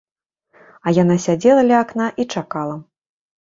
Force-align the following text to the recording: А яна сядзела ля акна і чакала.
А 0.87 0.93
яна 1.01 1.17
сядзела 1.25 1.61
ля 1.69 1.77
акна 1.83 2.09
і 2.25 2.27
чакала. 2.37 2.75